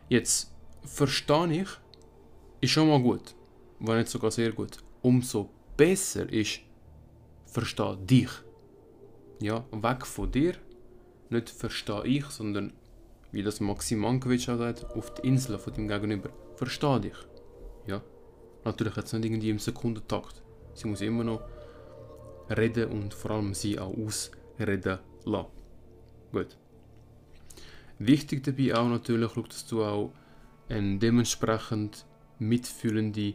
Jetzt, 0.09 0.53
verstehe 0.83 1.63
ich, 1.63 1.69
ist 2.61 2.71
schon 2.71 2.89
mal 2.89 3.01
gut. 3.01 3.35
War 3.85 3.97
nicht 3.97 4.09
sogar 4.09 4.31
sehr 4.31 4.53
gut. 4.53 4.79
Umso 5.03 5.51
besser 5.77 6.33
ist, 6.33 6.61
verstehe 7.47 7.97
dich. 7.97 8.31
Ja, 9.41 9.65
weg 9.73 10.07
von 10.07 10.31
dir. 10.31 10.55
Nicht 11.31 11.51
verstehe 11.51 12.07
ich, 12.07 12.25
sondern, 12.27 12.73
wie 13.33 13.43
das 13.43 13.59
Maxim 13.59 13.99
Mankiewicz 13.99 14.49
auch 14.49 14.59
sagt, 14.59 14.85
auf 14.95 15.13
die 15.15 15.27
Insel 15.27 15.59
von 15.59 15.75
dem 15.75 15.89
Gegenüber. 15.89 16.31
Verstehe 16.55 17.01
dich. 17.01 17.17
Ja. 17.89 18.01
Natürlich 18.65 18.95
jetzt 18.95 19.13
nicht 19.15 19.25
irgendwie 19.25 19.51
im 19.51 19.59
Sekundentakt. 19.59 20.43
Sie 20.75 20.87
muss 20.87 21.01
immer 21.01 21.25
noch 21.25 21.43
reden 22.49 22.89
und 22.93 23.13
vor 23.15 23.33
allem 23.33 23.53
sie 23.53 23.81
auch 23.81 23.93
ausreden 23.97 25.01
lassen. 25.25 25.49
Gut. 26.31 26.57
Wichtig 27.99 28.45
dabei 28.45 28.77
auch 28.77 28.89
natürlich, 28.89 29.33
dass 29.33 29.67
du 29.67 29.83
auch 29.83 30.13
eine 30.69 30.99
dementsprechend 30.99 32.07
mitfühlende 32.39 33.35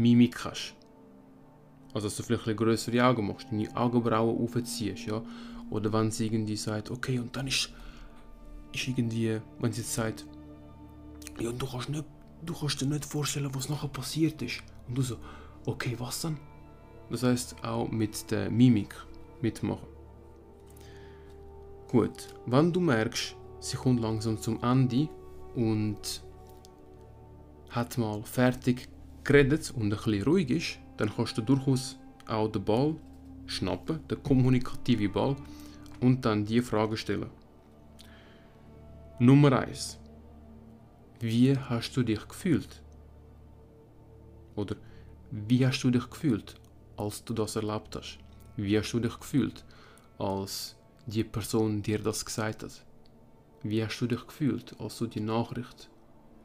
Mimik 0.00 0.44
hast. 0.44 0.74
Also 1.92 2.06
dass 2.06 2.16
du 2.16 2.22
vielleicht 2.22 2.48
ein 2.48 2.56
größere 2.56 3.04
Augen 3.04 3.26
machst, 3.26 3.48
deine 3.50 3.74
Augenbrauen 3.76 4.38
aufziehst, 4.42 5.06
ja. 5.06 5.22
Oder 5.70 5.92
wenn 5.92 6.10
sie 6.10 6.26
irgendwie 6.26 6.56
sagt, 6.56 6.90
okay, 6.90 7.18
und 7.18 7.36
dann 7.36 7.46
ist, 7.46 7.70
ist 8.72 8.88
irgendwie, 8.88 9.40
wenn 9.60 9.72
sie 9.72 9.82
jetzt 9.82 9.94
sagt, 9.94 10.26
ja, 11.38 11.52
du 11.52 11.66
kannst, 11.66 11.88
nicht, 11.88 12.04
du 12.44 12.54
kannst 12.54 12.80
dir 12.80 12.86
nicht 12.86 13.04
vorstellen, 13.04 13.54
was 13.54 13.68
nachher 13.68 13.88
passiert 13.88 14.42
ist. 14.42 14.62
Und 14.88 14.98
du 14.98 15.02
so, 15.02 15.16
okay, 15.66 15.94
was 15.98 16.22
dann? 16.22 16.38
Das 17.10 17.22
heißt 17.22 17.56
auch 17.64 17.88
mit 17.90 18.30
der 18.30 18.50
Mimik 18.50 18.94
mitmachen. 19.40 19.86
Gut, 21.88 22.34
wenn 22.46 22.72
du 22.72 22.80
merkst, 22.80 23.34
sie 23.58 23.76
kommt 23.76 24.00
langsam 24.00 24.40
zum 24.40 24.62
Ende 24.62 25.08
und 25.56 26.22
hat 27.70 27.98
mal 27.98 28.22
fertig 28.22 28.88
geredet 29.24 29.72
und 29.74 29.84
ein 29.84 29.90
bisschen 29.90 30.22
ruhig 30.22 30.50
ist, 30.50 30.78
dann 30.96 31.10
kannst 31.14 31.36
du 31.38 31.42
durchaus 31.42 31.98
auch 32.26 32.48
den 32.48 32.64
Ball 32.64 32.96
schnappen, 33.46 34.06
den 34.08 34.22
kommunikativen 34.22 35.12
Ball, 35.12 35.36
und 36.00 36.24
dann 36.24 36.44
die 36.46 36.62
Frage 36.62 36.96
stellen. 36.96 37.30
Nummer 39.18 39.52
1. 39.52 39.98
Wie 41.20 41.56
hast 41.56 41.94
du 41.96 42.02
dich 42.02 42.26
gefühlt? 42.26 42.82
Oder 44.56 44.76
wie 45.30 45.66
hast 45.66 45.82
du 45.82 45.90
dich 45.90 46.08
gefühlt? 46.08 46.60
als 47.00 47.24
du 47.24 47.32
das 47.32 47.56
erlebt 47.56 47.96
hast? 47.96 48.18
Wie 48.56 48.78
hast 48.78 48.92
du 48.92 49.00
dich 49.00 49.18
gefühlt, 49.18 49.64
als 50.18 50.76
die 51.06 51.24
Person 51.24 51.82
dir 51.82 51.98
das 51.98 52.24
gesagt 52.24 52.62
hat? 52.62 52.84
Wie 53.62 53.82
hast 53.82 53.98
du 54.00 54.06
dich 54.06 54.26
gefühlt, 54.26 54.78
als 54.78 54.98
du 54.98 55.06
die 55.06 55.20
Nachricht 55.20 55.90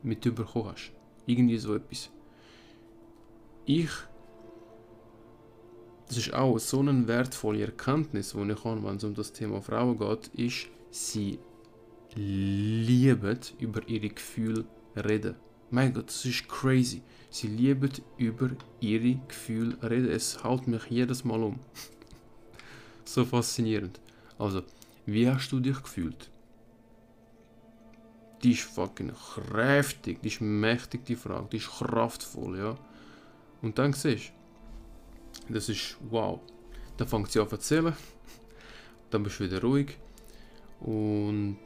mit 0.02 0.26
hast? 0.26 0.92
Irgendwie 1.26 1.58
so 1.58 1.76
etwas. 1.76 2.10
Ich, 3.66 3.90
das 6.08 6.18
ist 6.18 6.34
auch 6.34 6.60
so 6.60 6.80
eine 6.80 7.08
wertvolle 7.08 7.62
Erkenntnis, 7.62 8.34
die 8.34 8.52
ich 8.52 8.64
habe, 8.64 8.84
wenn 8.84 8.98
es 8.98 9.04
um 9.04 9.16
das 9.16 9.34
Thema 9.34 9.62
Frauen 9.62 9.98
geht, 9.98 10.28
ist, 10.36 10.68
sie 10.92 11.40
lieben 12.16 13.40
über 13.60 13.88
ihre 13.88 14.10
Gefühle 14.10 14.66
reden. 14.96 15.36
Mein 15.72 15.94
Gott, 15.94 16.08
das 16.08 16.26
ist 16.26 16.48
crazy. 16.48 17.02
Sie 17.30 17.48
lieben 17.48 17.92
über 18.18 18.52
ihre 18.80 19.16
Gefühle 19.28 19.78
reden. 19.82 20.10
Es 20.10 20.44
haut 20.44 20.68
mich 20.68 20.86
jedes 20.90 21.26
Mal 21.26 21.42
um. 21.42 21.60
so 23.06 23.26
faszinierend. 23.26 24.00
Also, 24.38 24.62
wie 25.06 25.28
hast 25.28 25.50
du 25.52 25.60
dich 25.60 25.82
gefühlt? 25.82 26.30
Die 28.44 28.52
ist 28.52 28.62
fucking 28.62 29.12
kräftig, 29.12 30.22
die 30.22 30.28
ist 30.28 30.42
mächtig, 30.42 31.06
die 31.06 31.16
Frage, 31.16 31.48
die 31.52 31.58
ist 31.58 31.70
kraftvoll, 31.70 32.60
ja. 32.60 32.78
Und 33.66 33.80
dann 33.80 33.94
siehst 33.94 34.32
du, 35.48 35.54
das 35.56 35.70
ist 35.70 35.98
wow. 36.12 36.40
Dann 36.98 37.08
fängt 37.08 37.32
sie 37.32 37.40
an 37.40 37.50
zu 37.50 37.56
erzählen, 37.56 37.94
dann 39.10 39.24
bist 39.24 39.40
du 39.40 39.46
wieder 39.46 39.60
ruhig 39.60 39.98
und 40.82 41.58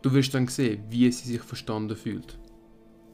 du 0.00 0.12
wirst 0.14 0.32
dann 0.32 0.48
sehen, 0.48 0.82
wie 0.88 1.12
sie 1.12 1.28
sich 1.28 1.42
verstanden 1.42 1.94
fühlt. 1.94 2.38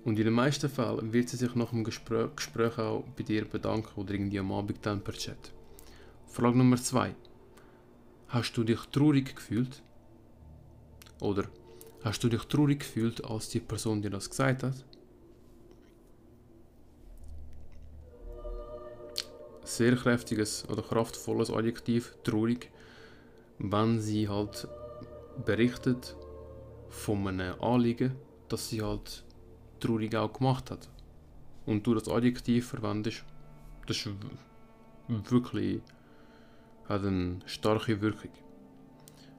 Und 0.04 0.16
in 0.16 0.26
den 0.26 0.32
meisten 0.32 0.70
Fällen 0.70 1.12
wird 1.12 1.28
sie 1.28 1.38
sich 1.38 1.56
nach 1.56 1.70
dem 1.70 1.82
Gespräch, 1.82 2.36
Gespräch 2.36 2.78
auch 2.78 3.02
bei 3.16 3.24
dir 3.24 3.46
bedanken 3.46 4.00
oder 4.00 4.14
irgendwie 4.14 4.38
am 4.38 4.52
Abend 4.52 4.78
dann 4.86 5.02
per 5.02 5.14
Chat. 5.14 5.50
Frage 6.28 6.56
Nummer 6.56 6.76
2. 6.76 7.16
Hast 8.28 8.56
du 8.56 8.62
dich 8.62 8.78
traurig 8.92 9.34
gefühlt? 9.34 9.82
Oder 11.18 11.48
hast 12.04 12.22
du 12.22 12.28
dich 12.28 12.44
traurig 12.44 12.78
gefühlt, 12.78 13.24
als 13.24 13.48
die 13.48 13.58
Person 13.58 14.02
dir 14.02 14.10
das 14.10 14.30
gesagt 14.30 14.62
hat? 14.62 14.84
Sehr 19.64 19.96
kräftiges 19.96 20.68
oder 20.68 20.82
kraftvolles 20.82 21.50
Adjektiv, 21.50 22.16
traurig, 22.24 22.70
wenn 23.58 24.00
sie 24.00 24.28
halt 24.28 24.66
berichtet 25.44 26.16
von 26.88 27.26
einem 27.28 27.60
Anliegen, 27.60 28.12
dass 28.48 28.68
sie 28.68 28.82
halt 28.82 29.24
traurig 29.80 30.14
auch 30.16 30.32
gemacht 30.32 30.70
hat. 30.70 30.88
Und 31.64 31.86
du 31.86 31.94
das 31.94 32.08
Adjektiv 32.08 32.68
verwendest, 32.68 33.24
das 33.86 33.96
ist 33.98 34.08
wirklich 35.08 35.80
hat 36.88 37.04
eine 37.04 37.38
starke 37.46 38.00
Wirkung. 38.00 38.30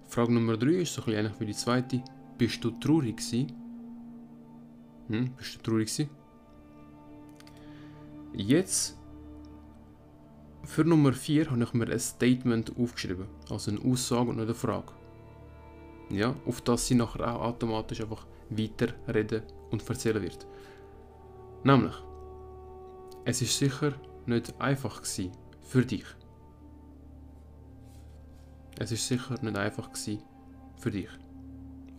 Frage 0.08 0.34
Nummer 0.34 0.58
3 0.58 0.68
ist 0.82 0.94
so 0.94 1.01
ein 1.01 1.06
bisschen 1.06 1.25
ähnlich 1.25 1.39
wie 1.39 1.46
die 1.46 1.53
zweite. 1.53 2.03
Bist 2.38 2.63
du 2.63 2.72
traurig 2.72 3.18
gewesen? 3.18 3.51
Hm, 5.08 5.34
bist 5.36 5.56
du 5.56 5.62
traurig 5.62 5.88
gewesen? 5.88 6.10
Jetzt, 8.34 8.98
für 10.63 10.86
Nummer 10.86 11.13
4 11.13 11.51
habe 11.51 11.63
ich 11.63 11.74
mir 11.74 11.89
ein 11.89 12.00
Statement 12.00 12.74
aufgeschrieben. 12.77 13.27
Also 13.50 13.72
eine 13.72 13.82
Aussage 13.82 14.29
und 14.29 14.38
nicht 14.38 14.46
eine 14.46 14.55
Frage. 14.55 14.93
Ja, 16.10 16.36
auf 16.46 16.62
das 16.62 16.88
sie 16.88 16.96
nachher 16.96 17.36
auch 17.36 17.41
automatisch 17.41 18.01
einfach 18.01 18.25
weiterreden 18.50 19.43
und 19.72 19.88
erzählen 19.88 20.22
wird. 20.22 20.48
Nämlich, 21.63 21.96
es 23.25 23.41
ist 23.41 23.58
sicher 23.58 23.93
nicht 24.25 24.60
einfach 24.60 25.01
gewesen 25.01 25.32
für 25.62 25.86
dich. 25.86 26.05
Es 28.79 28.91
ist 28.91 29.08
sicher 29.08 29.36
nicht 29.41 29.58
einfach 29.58 29.91
gewesen 29.91 30.22
für 30.77 30.91
dich. 30.91 31.10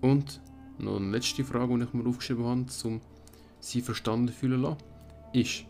Und 0.01 0.41
noch 0.79 0.97
eine 0.97 1.11
letzte 1.11 1.45
Frage, 1.45 1.79
die 1.79 1.85
ich 1.85 1.93
mir 1.93 2.09
aufgeschrieben 2.09 2.45
habe, 2.45 2.67
um 2.85 3.01
sie 3.61 3.81
verstanden 3.81 4.29
fühlen 4.33 4.63
lassen, 4.63 4.79
ist, 5.33 5.65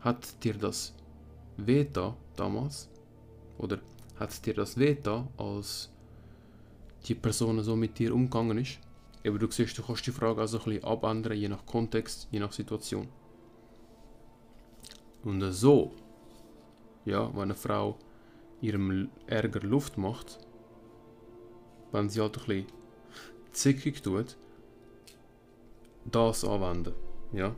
hat 0.00 0.42
dir 0.42 0.54
das 0.54 0.94
wehgetan 1.56 2.14
damals? 2.36 2.88
Oder 3.58 3.80
hat 4.16 4.44
dir 4.46 4.54
das 4.54 4.76
wehgetan, 4.76 5.28
als 5.36 5.90
die 7.06 7.14
Person 7.14 7.62
so 7.62 7.76
mit 7.76 7.98
dir 7.98 8.14
umgegangen 8.14 8.58
ist? 8.58 8.78
Aber 9.26 9.38
du 9.38 9.50
siehst, 9.50 9.76
du 9.78 9.82
kannst 9.82 10.06
die 10.06 10.12
Frage 10.12 10.40
also 10.40 10.58
ein 10.58 10.64
bisschen 10.64 10.84
abändern, 10.84 11.36
je 11.36 11.48
nach 11.48 11.64
Kontext, 11.64 12.28
je 12.30 12.40
nach 12.40 12.52
Situation. 12.52 13.08
Und 15.22 15.40
so, 15.52 15.92
ja, 17.06 17.30
wenn 17.34 17.42
eine 17.42 17.54
Frau 17.54 17.96
ihrem 18.60 19.08
Ärger 19.26 19.60
Luft 19.60 19.96
macht, 19.96 20.38
wenn 21.92 22.08
sie 22.08 22.20
halt 22.20 22.36
ein 22.36 22.44
bisschen 22.46 22.66
zickig 23.52 24.02
tut, 24.02 24.36
das 26.04 26.44
anwenden. 26.44 26.94
Ja? 27.32 27.54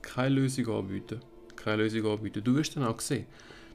Keine 0.00 0.36
Lösung 0.36 0.68
anbieten. 0.68 1.20
Keine 1.64 1.82
Lösung 1.82 2.06
anbieten. 2.06 2.44
Du 2.44 2.54
wirst 2.54 2.76
dann 2.76 2.84
auch 2.84 3.00
sehen, 3.00 3.24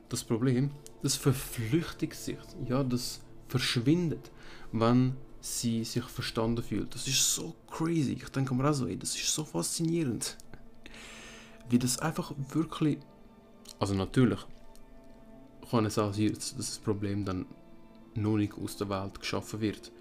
das 0.09 0.23
Problem, 0.23 0.69
das 1.01 1.15
verflüchtigt 1.15 2.13
sich. 2.13 2.37
Ja, 2.67 2.83
das 2.83 3.19
verschwindet, 3.47 4.31
wenn 4.71 5.15
sie 5.41 5.83
sich 5.83 6.03
verstanden 6.03 6.61
fühlt. 6.61 6.93
Das 6.93 7.07
ist 7.07 7.33
so 7.33 7.55
crazy. 7.67 8.13
Ich 8.13 8.29
denke 8.29 8.53
mir 8.53 8.69
auch 8.69 8.73
so, 8.73 8.85
ey, 8.85 8.95
das 8.95 9.15
ist 9.15 9.33
so 9.33 9.43
faszinierend. 9.43 10.37
Wie 11.67 11.79
das 11.79 11.97
einfach 11.97 12.31
wirklich. 12.53 12.99
Also 13.79 13.95
natürlich 13.95 14.39
kann 15.71 15.85
es 15.85 15.97
auch 15.97 16.13
sein, 16.13 16.33
dass 16.33 16.55
das 16.55 16.77
Problem 16.77 17.25
dann 17.25 17.47
noch 18.13 18.37
nicht 18.37 18.53
aus 18.53 18.77
der 18.77 18.89
Welt 18.89 19.19
geschaffen 19.19 19.61
wird. 19.61 19.91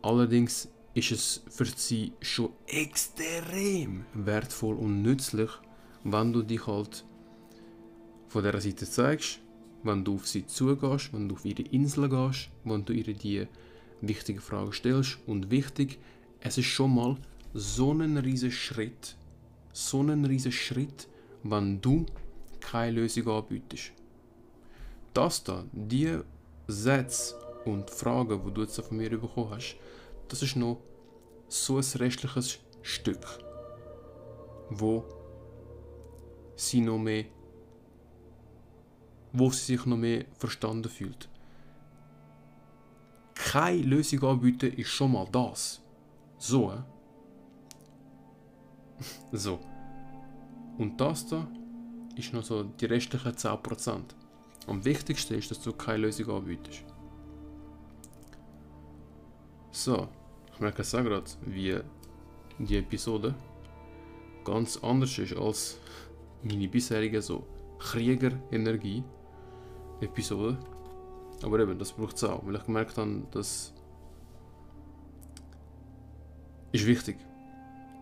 Allerdings 0.00 0.68
ist 0.94 1.12
es 1.12 1.42
für 1.50 1.66
sie 1.66 2.12
schon 2.22 2.50
extrem 2.66 4.06
wertvoll 4.14 4.76
und 4.76 5.02
nützlich, 5.02 5.50
wenn 6.04 6.32
du 6.32 6.42
dich 6.42 6.66
halt 6.66 7.04
von 8.28 8.42
der 8.42 8.60
Seite 8.60 8.88
zeigst, 8.88 9.40
wenn 9.82 10.04
du 10.04 10.14
auf 10.14 10.26
sie 10.26 10.46
zugehst, 10.46 11.12
wenn 11.12 11.28
du 11.28 11.34
auf 11.34 11.44
ihre 11.44 11.62
Insel 11.62 12.08
gehst, 12.08 12.50
wenn 12.64 12.84
du 12.84 12.92
ihr 12.92 13.14
die 13.14 13.46
wichtigen 14.00 14.40
Fragen 14.40 14.72
stellst. 14.72 15.18
Und 15.26 15.50
wichtig, 15.50 15.98
es 16.40 16.58
ist 16.58 16.66
schon 16.66 16.94
mal 16.94 17.16
so 17.54 17.92
ein 17.92 18.16
riesiger 18.18 18.52
Schritt, 18.52 19.16
so 19.72 20.00
ein 20.02 20.24
riesiger 20.24 20.52
Schritt, 20.52 21.08
wenn 21.42 21.80
du 21.80 22.06
keine 22.60 23.00
Lösung 23.00 23.28
anbietest. 23.28 23.92
Das 25.14 25.44
da, 25.44 25.64
die 25.72 26.18
Sätze 26.68 27.34
und 27.64 27.90
Fragen, 27.90 28.40
die 28.46 28.52
du 28.52 28.62
jetzt 28.62 28.80
von 28.80 28.96
mir 28.96 29.10
bekommen 29.10 29.50
hast, 29.50 29.76
das 30.28 30.42
ist 30.42 30.56
noch 30.56 30.80
so 31.48 31.76
ein 31.76 31.84
restliches 31.96 32.58
Stück, 32.82 33.26
wo 34.70 35.04
sie 36.56 36.80
noch 36.80 36.98
mehr, 36.98 37.24
wo 39.32 39.50
sie 39.50 39.76
sich 39.76 39.86
noch 39.86 39.96
mehr 39.96 40.24
verstanden 40.36 40.88
fühlt. 40.88 41.28
Keine 43.34 43.82
Lösung 43.82 44.22
anbieten 44.24 44.72
ist 44.74 44.90
schon 44.90 45.12
mal 45.12 45.26
das. 45.30 45.82
So, 46.38 46.72
äh? 46.72 46.82
so. 49.32 49.58
Und 50.78 51.00
das 51.00 51.26
da 51.26 51.46
ist 52.16 52.32
noch 52.32 52.42
so 52.42 52.62
die 52.62 52.86
restlichen 52.86 53.32
10%. 53.32 54.00
Am 54.66 54.84
wichtigsten 54.84 55.34
ist, 55.34 55.50
dass 55.50 55.60
du 55.60 55.72
keine 55.72 55.98
Lösung 55.98 56.30
anbietest. 56.30 56.84
So, 59.70 60.08
ich 60.52 60.60
merke 60.60 60.82
gerade, 60.82 61.24
wie 61.46 61.80
die 62.58 62.76
Episode 62.76 63.34
ganz 64.44 64.76
anders 64.76 65.18
ist 65.18 65.36
als 65.36 65.78
meine 66.42 66.68
bisherige 66.68 67.22
so 67.22 67.46
Krieger-Energie-Episode. 67.78 70.58
Aber 71.42 71.60
eben, 71.60 71.78
das 71.78 71.92
braucht 71.92 72.16
es 72.16 72.24
auch, 72.24 72.44
weil 72.46 72.56
ich 72.56 72.64
gemerkt 72.64 72.98
habe, 72.98 73.22
das 73.32 73.72
ist 76.72 76.86
wichtig. 76.86 77.16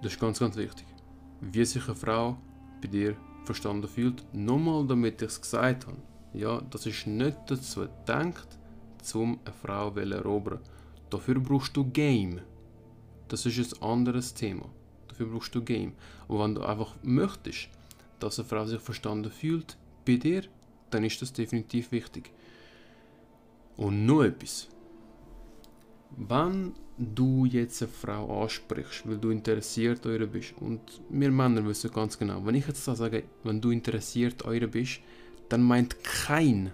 Das 0.02 0.12
ist 0.12 0.20
ganz, 0.20 0.38
ganz 0.38 0.56
wichtig. 0.56 0.86
Wie 1.40 1.64
sich 1.64 1.86
eine 1.86 1.94
Frau 1.94 2.36
bei 2.80 2.88
dir 2.88 3.16
verstanden 3.44 3.88
fühlt, 3.88 4.24
nochmal 4.32 4.86
damit 4.86 5.22
ich 5.22 5.28
es 5.28 5.40
gesagt 5.40 5.86
habe. 5.86 5.96
Ja, 6.32 6.60
das 6.70 6.86
ist 6.86 7.06
nicht 7.06 7.36
dazu 7.46 7.80
gedacht, 7.80 8.58
um 9.14 9.38
eine 9.44 9.54
Frau 9.54 9.90
zu 9.90 10.00
erobern. 10.00 10.60
Dafür 11.08 11.40
brauchst 11.40 11.76
du 11.76 11.90
Game. 11.90 12.40
Das 13.28 13.46
ist 13.46 13.58
ein 13.58 13.82
anderes 13.82 14.34
Thema. 14.34 14.66
Dafür 15.08 15.26
brauchst 15.26 15.54
du 15.54 15.62
Game. 15.62 15.94
Und 16.28 16.38
wenn 16.38 16.54
du 16.54 16.62
einfach 16.62 16.94
möchtest, 17.02 17.68
dass 18.22 18.38
eine 18.38 18.48
Frau 18.48 18.64
sich 18.66 18.80
verstanden 18.80 19.30
fühlt 19.30 19.76
bei 20.06 20.16
dir, 20.16 20.42
dann 20.90 21.04
ist 21.04 21.20
das 21.22 21.32
definitiv 21.32 21.92
wichtig. 21.92 22.32
Und 23.76 24.06
noch 24.06 24.22
etwas. 24.22 24.68
Wenn 26.16 26.74
du 26.98 27.46
jetzt 27.46 27.82
eine 27.82 27.90
Frau 27.90 28.42
ansprichst, 28.42 29.08
weil 29.08 29.18
du 29.18 29.30
interessiert 29.30 30.04
eure 30.06 30.26
bist, 30.26 30.54
und 30.60 30.80
wir 31.08 31.30
Männer 31.30 31.64
wissen 31.66 31.90
ganz 31.90 32.18
genau, 32.18 32.44
wenn 32.44 32.54
ich 32.54 32.66
jetzt 32.66 32.84
sage, 32.84 33.24
wenn 33.44 33.60
du 33.60 33.70
interessiert 33.70 34.44
eure 34.44 34.68
bist, 34.68 35.00
dann 35.48 35.62
meint 35.62 36.02
kein, 36.04 36.72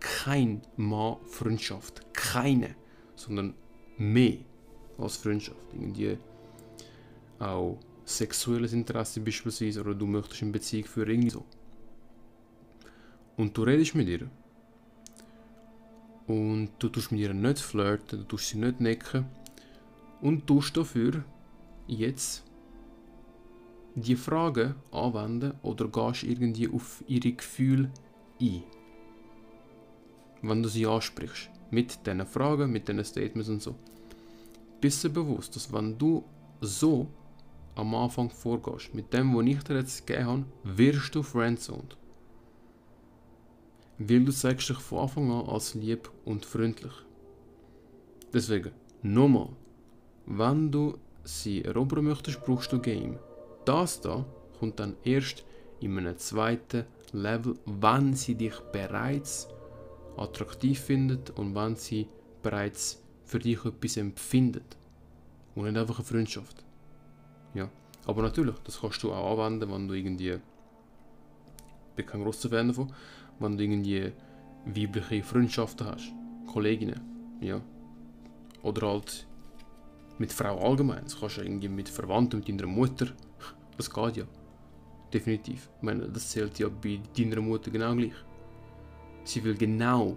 kein 0.00 0.62
Mann 0.76 1.16
Freundschaft. 1.26 2.02
Keine. 2.12 2.74
Sondern 3.16 3.54
mehr 3.96 4.38
als 4.98 5.16
Freundschaft. 5.18 5.58
Irgendwie 5.72 6.18
auch 7.38 7.78
sexuelles 8.16 8.72
Interesse 8.72 9.20
beispielsweise 9.20 9.80
oder 9.80 9.94
du 9.94 10.06
möchtest 10.06 10.42
eine 10.42 10.52
Beziehung 10.52 10.86
führen, 10.86 11.10
irgendwie 11.10 11.30
so. 11.30 11.44
Und 13.36 13.56
du 13.56 13.62
redest 13.62 13.94
mit 13.94 14.08
ihr. 14.08 14.30
Und 16.26 16.70
du 16.78 16.88
tust 16.88 17.10
mit 17.10 17.20
ihr 17.20 17.34
nicht 17.34 17.58
flirten, 17.58 18.20
du 18.20 18.24
tust 18.24 18.48
sie 18.48 18.58
nicht 18.58 18.80
necken. 18.80 19.26
Und 20.20 20.46
tust 20.46 20.76
dafür 20.76 21.24
jetzt 21.86 22.44
die 23.94 24.16
Fragen 24.16 24.74
anwenden 24.92 25.54
oder 25.62 25.88
gehst 25.88 26.22
irgendwie 26.22 26.68
auf 26.68 27.02
ihre 27.06 27.32
Gefühle 27.32 27.90
ein. 28.40 28.62
Wenn 30.42 30.62
du 30.62 30.68
sie 30.68 30.86
ansprichst. 30.86 31.50
Mit 31.70 32.06
diesen 32.06 32.26
Fragen, 32.26 32.70
mit 32.70 32.88
diesen 32.88 33.04
Statements 33.04 33.48
und 33.48 33.62
so. 33.62 33.74
Bist 34.80 35.04
du 35.04 35.10
bewusst, 35.10 35.54
dass 35.56 35.72
wenn 35.72 35.96
du 35.96 36.24
so 36.60 37.08
am 37.80 37.94
Anfang 37.94 38.30
vorgehst, 38.30 38.94
mit 38.94 39.12
dem, 39.12 39.34
was 39.34 39.46
ich 39.46 39.62
dir 39.62 39.76
jetzt 39.76 40.06
gegeben 40.06 40.28
habe, 40.28 40.44
wirst 40.64 41.14
du 41.14 41.22
friendzoned. 41.22 41.96
Weil 43.98 44.24
du 44.24 44.32
zeigst 44.32 44.68
dich 44.68 44.78
von 44.78 45.00
Anfang 45.00 45.30
an 45.30 45.46
als 45.46 45.74
lieb 45.74 46.10
und 46.24 46.44
freundlich. 46.44 46.92
Deswegen, 48.32 48.72
nochmal, 49.02 49.48
wenn 50.26 50.70
du 50.70 50.98
sie 51.24 51.64
erobern 51.64 52.04
möchtest, 52.04 52.44
brauchst 52.44 52.72
du 52.72 52.80
Game. 52.80 53.18
Das 53.64 54.00
da 54.00 54.24
kommt 54.58 54.78
dann 54.78 54.96
erst 55.04 55.44
in 55.80 55.96
einem 55.98 56.16
zweiten 56.18 56.84
Level, 57.12 57.58
wenn 57.66 58.14
sie 58.14 58.34
dich 58.34 58.58
bereits 58.72 59.48
attraktiv 60.16 60.78
findet 60.78 61.30
und 61.30 61.54
wenn 61.54 61.76
sie 61.76 62.06
bereits 62.42 63.02
für 63.24 63.38
dich 63.38 63.64
etwas 63.64 63.96
empfindet. 63.96 64.76
Und 65.54 65.64
nicht 65.64 65.76
einfach 65.76 65.98
eine 65.98 66.04
Freundschaft. 66.04 66.64
Ja. 67.54 67.68
Aber 68.06 68.22
natürlich, 68.22 68.56
das 68.64 68.80
kannst 68.80 69.02
du 69.02 69.12
auch 69.12 69.38
anwenden, 69.38 69.72
wenn 69.72 69.88
du 69.88 69.94
irgendwie. 69.94 70.30
Ich 70.30 71.96
bin 71.96 72.06
kein 72.06 72.22
grosser 72.22 72.48
Fan 72.48 72.68
davon. 72.68 72.92
Wenn 73.38 73.56
du 73.56 73.64
irgendwie 73.64 74.12
weibliche 74.64 75.22
Freundschaften 75.22 75.86
hast. 75.86 76.12
Kolleginnen. 76.46 77.00
Ja. 77.40 77.60
Oder 78.62 78.88
halt 78.88 79.26
mit 80.18 80.32
Frau 80.32 80.58
allgemein. 80.58 81.04
Das 81.04 81.18
kannst 81.18 81.38
du 81.38 81.42
irgendwie 81.42 81.68
mit 81.68 81.88
Verwandten, 81.88 82.40
mit 82.40 82.48
deiner 82.48 82.66
Mutter. 82.66 83.06
Das 83.76 83.90
geht 83.90 84.16
ja. 84.18 84.24
Definitiv. 85.12 85.68
Ich 85.78 85.82
meine, 85.82 86.08
das 86.08 86.30
zählt 86.30 86.58
ja 86.58 86.68
bei 86.68 87.00
deiner 87.16 87.40
Mutter 87.40 87.70
genau 87.70 87.94
gleich. 87.94 88.12
Sie 89.24 89.42
will 89.42 89.54
genau 89.54 90.16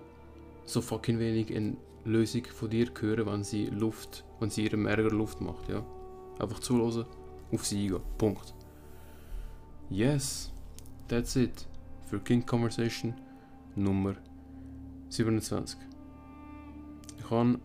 so 0.66 0.82
fucking 0.82 1.20
wenig 1.20 1.56
eine 1.56 1.76
Lösung 2.06 2.46
von 2.46 2.70
dir 2.70 2.88
hören, 3.00 3.26
wenn 3.26 3.44
sie 3.44 3.68
Luft, 3.68 4.24
wenn 4.40 4.50
sie 4.50 4.66
ihrem 4.66 4.86
Ärger 4.86 5.10
Luft 5.12 5.42
macht, 5.42 5.70
ja. 5.70 5.84
Einfach 6.40 6.60
zuhören, 6.60 7.06
auf 7.54 7.66
sie 7.66 7.84
eingehen. 7.84 8.02
Punkt. 8.18 8.54
Yes, 9.90 10.52
that's 11.08 11.36
it. 11.36 11.68
Für 12.06 12.20
King 12.20 12.46
Conversation 12.46 13.14
Nummer 13.76 14.16
27. 15.10 15.80
Ich 17.20 17.30
habe 17.30 17.60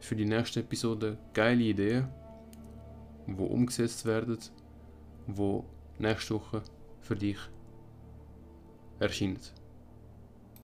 für 0.00 0.16
die 0.16 0.24
nächste 0.24 0.60
Episode 0.60 1.18
geile 1.32 1.62
Ideen, 1.62 2.08
die 3.26 3.32
umgesetzt 3.32 4.04
werden, 4.04 4.38
die 5.26 5.62
nächste 5.98 6.34
Woche 6.34 6.62
für 7.00 7.16
dich 7.16 7.38
erscheinen. 8.98 9.38